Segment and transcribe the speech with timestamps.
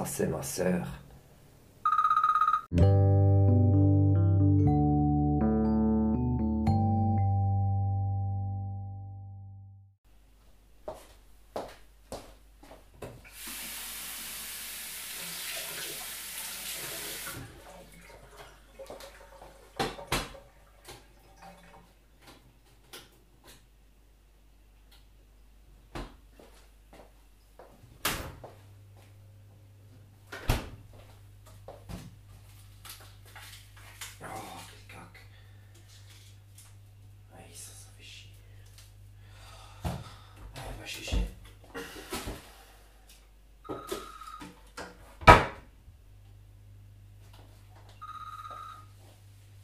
[0.00, 0.86] Ça, c'est ma sœur.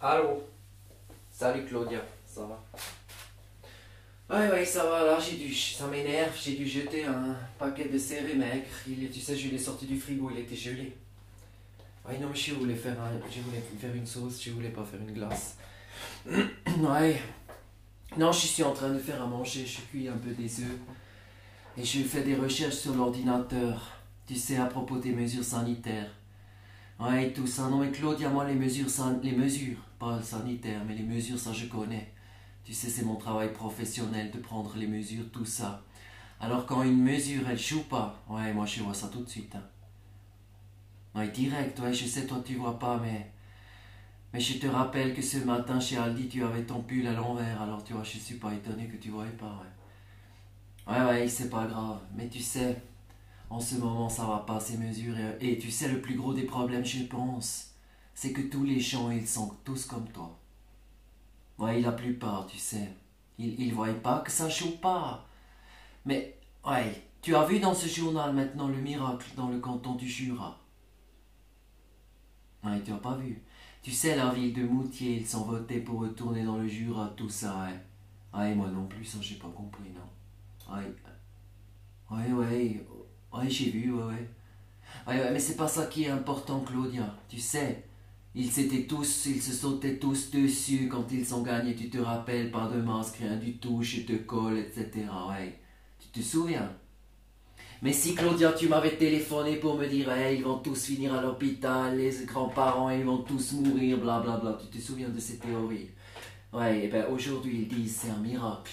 [0.00, 0.44] Allô?
[1.28, 2.62] Salut Claudia, ça va?
[4.30, 7.98] Ouais, ouais, ça va, là, j'ai dû, ça m'énerve, j'ai dû jeter un paquet de
[7.98, 10.96] céréales Il, tu sais, je l'ai sorti du frigo, il était gelé.
[12.06, 14.84] Ouais, non, mais je voulais faire, un, je voulais faire une sauce, je voulais pas
[14.84, 15.56] faire une glace.
[16.26, 17.20] ouais.
[18.16, 20.78] Non, je suis en train de faire à manger, je cuis un peu des œufs.
[21.76, 26.12] Et je fais des recherches sur l'ordinateur, tu sais, à propos des mesures sanitaires.
[27.00, 27.68] Ouais, tout ça.
[27.68, 28.88] Non, mais Claudia, moi, les mesures,
[29.22, 32.12] les mesures, pas sanitaires, mais les mesures, ça, je connais.
[32.64, 35.82] Tu sais, c'est mon travail professionnel de prendre les mesures, tout ça.
[36.40, 39.54] Alors, quand une mesure, elle joue pas, ouais, moi, je vois ça tout de suite.
[39.56, 39.62] hein.
[41.14, 43.30] Ouais, direct, ouais, je sais, toi, tu vois pas, mais.
[44.32, 47.60] Mais je te rappelle que ce matin, chez Aldi, tu avais ton pull à l'envers,
[47.60, 49.62] alors tu vois, je suis pas étonné que tu voyais pas,
[50.86, 50.94] ouais.
[50.94, 52.00] Ouais, ouais, c'est pas grave.
[52.14, 52.76] Mais tu sais,
[53.50, 55.16] en ce moment, ça va pas, ces mesures.
[55.40, 57.74] Et, tu sais, le plus gros des problèmes, je pense,
[58.14, 60.38] c'est que tous les gens, ils sont tous comme toi.
[61.58, 62.88] Ouais, la plupart, tu sais.
[63.38, 65.26] Ils, ils voient pas que ça joue pas.
[66.04, 70.08] Mais, ouais, tu as vu dans ce journal maintenant le miracle dans le canton du
[70.08, 70.58] Jura?
[72.64, 73.42] Ouais, tu as pas vu.
[73.82, 77.28] Tu sais, la ville de Moutier, ils sont votés pour retourner dans le Jura, tout
[77.28, 78.38] ça, ouais.
[78.38, 80.74] Ouais, moi non plus, ça, j'ai pas compris, non.
[80.74, 80.94] Ouais.
[82.10, 82.86] Ouais, ouais.
[83.32, 84.28] Ouais, j'ai vu, ouais, ouais.
[85.06, 87.14] Ouais, mais c'est pas ça qui est important, Claudia.
[87.28, 87.84] Tu sais,
[88.34, 92.50] ils s'étaient tous, ils se sautaient tous dessus quand ils ont gagné, tu te rappelles,
[92.50, 95.06] pas de masque, rien du tout, je te colle, etc.
[95.30, 95.58] Ouais.
[96.00, 96.70] Tu te souviens?
[97.82, 101.96] Mais si, Claudia, tu m'avais téléphoné pour me dire, ils vont tous finir à l'hôpital,
[101.96, 104.58] les grands-parents, ils vont tous mourir, blablabla.
[104.60, 105.90] Tu te souviens de ces théories
[106.52, 108.72] Ouais, et ben aujourd'hui, ils disent c'est un miracle.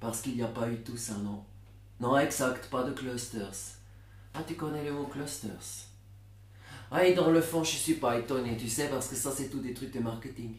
[0.00, 1.44] Parce qu'il n'y a pas eu tout ça, non
[2.00, 3.75] Non, exact, pas de clusters.
[4.36, 5.88] Ah, tu connais le mot clusters
[6.92, 9.58] Ouais, dans le fond, je suis pas étonné, tu sais, parce que ça, c'est tout
[9.60, 10.54] des trucs de marketing.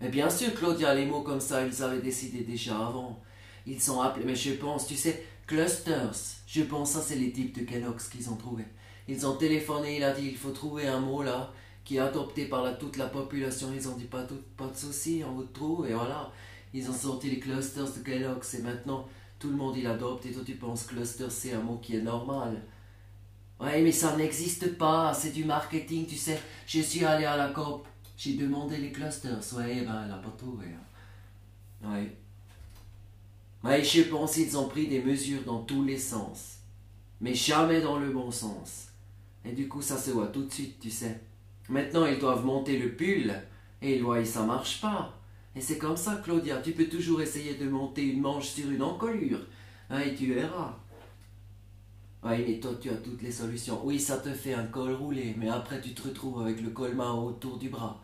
[0.00, 3.20] Mais bien sûr, Claudia, les mots comme ça, ils avaient décidé déjà avant.
[3.66, 6.14] Ils sont appelés, mais je pense, tu sais, clusters.
[6.46, 8.64] Je pense ça, c'est les types de Kellogg's qu'ils ont trouvé.
[9.08, 11.52] Ils ont téléphoné, il a dit, il faut trouver un mot là,
[11.84, 13.68] qui est adopté par la- toute la population.
[13.74, 16.32] Ils ont dit, pas, tout, pas de souci, on vous trouve, et voilà.
[16.72, 19.06] Ils ont sorti les clusters de Kellogg's, et maintenant,
[19.40, 22.02] tout le monde il adopte, et toi tu penses cluster, c'est un mot qui est
[22.02, 22.62] normal.
[23.58, 26.40] Ouais, mais ça n'existe pas, c'est du marketing, tu sais.
[26.66, 30.34] Je suis allé à la COP, j'ai demandé les clusters, ouais, ben elle a pas
[30.38, 30.66] trouvé.
[30.66, 31.90] hein.
[31.92, 32.16] Ouais.
[33.64, 36.58] Ouais, je pense qu'ils ont pris des mesures dans tous les sens,
[37.20, 38.88] mais jamais dans le bon sens.
[39.44, 41.20] Et du coup, ça se voit tout de suite, tu sais.
[41.68, 43.34] Maintenant, ils doivent monter le pull,
[43.82, 45.19] et ils voient que ça marche pas.
[45.56, 48.82] Et c'est comme ça, Claudia, tu peux toujours essayer de monter une manche sur une
[48.82, 49.40] encolure,
[49.90, 50.78] hein, et tu verras.
[52.22, 53.80] Oui, mais toi, tu as toutes les solutions.
[53.84, 56.94] Oui, ça te fait un col roulé, mais après, tu te retrouves avec le col
[56.94, 58.00] main autour du bras.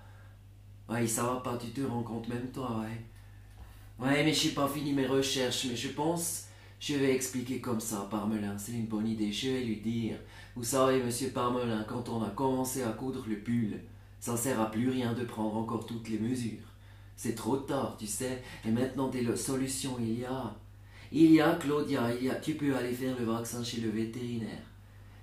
[0.88, 4.04] Oui, ça va pas, tu te rends compte même toi, ouais.
[4.04, 6.46] Ouais, mais j'ai pas fini mes recherches, mais je pense,
[6.80, 9.32] je vais expliquer comme ça, Parmelin, c'est une bonne idée.
[9.32, 10.16] Je vais lui dire,
[10.54, 13.80] vous savez, monsieur Parmelin, quand on a commencé à coudre le pull,
[14.20, 16.75] ça sert à plus rien de prendre encore toutes les mesures.
[17.16, 20.54] C'est trop tard, tu sais, et maintenant des solutions il y a.
[21.12, 23.90] Il y a, Claudia, il y a, tu peux aller faire le vaccin chez le
[23.90, 24.64] vétérinaire.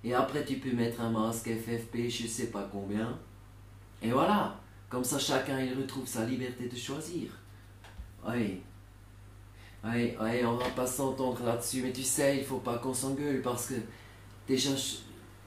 [0.02, 3.16] Et après, tu peux mettre un masque FFP, je sais pas combien.
[4.02, 4.58] Et voilà,
[4.88, 7.30] comme ça, chacun, il retrouve sa liberté de choisir.
[8.26, 8.60] Oui.
[9.84, 13.42] Oui, oui, on va pas s'entendre là-dessus, mais tu sais, il faut pas qu'on s'engueule
[13.42, 13.74] parce que
[14.48, 14.70] déjà.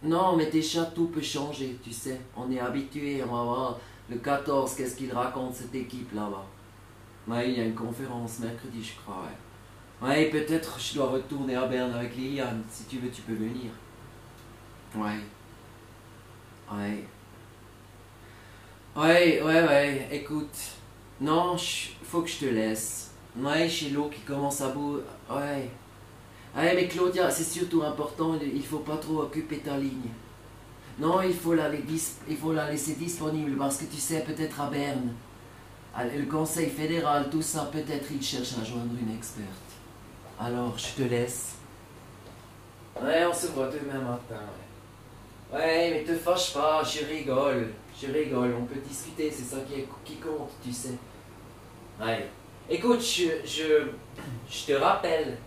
[0.04, 2.22] Non, mais déjà tout peut changer, tu sais.
[2.36, 3.80] On est habitué, on va voir
[4.10, 6.46] le 14, qu'est-ce qu'il raconte cette équipe là-bas?
[7.28, 9.38] Oui, il y a une conférence mercredi, je crois, ouais.
[10.00, 12.64] Ouais, peut-être je dois retourner à Berne avec Liliane.
[12.70, 13.72] Si tu veux, tu peux venir.
[14.96, 15.20] Ouais.
[16.72, 17.04] Ouais.
[18.96, 20.08] Ouais, ouais, ouais.
[20.12, 20.58] Écoute.
[21.20, 21.58] Non,
[22.04, 23.12] faut que je te laisse.
[23.36, 25.00] Ouais, j'ai l'eau qui commence à bout.
[25.30, 25.70] Ouais.
[26.56, 28.38] Ouais, mais Claudia, c'est surtout important.
[28.40, 30.12] Il faut pas trop occuper ta ligne.
[31.00, 35.14] Non, il faut, la, laisser disponible parce que tu sais, peut-être à Berne,
[36.00, 39.48] le Conseil fédéral, tout ça, peut-être il cherche à joindre une experte.
[40.40, 41.56] Alors, je te laisse.
[43.00, 44.42] Ouais, on se voit demain matin.
[45.54, 47.70] Ouais, ouais mais te fâche pas, je rigole.
[48.00, 50.98] Je rigole, on peut discuter, c'est ça qui, qui compte, tu sais.
[52.00, 52.28] Ouais.
[52.70, 55.38] Écoute, je, je, te rappelle.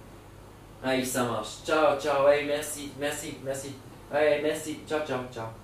[0.82, 1.62] Allez, ça marche.
[1.64, 3.74] Ciao, ciao, ouais, merci, merci, merci.
[4.10, 4.84] Ouais, merci.
[4.86, 5.59] Ciao, ciao, ciao.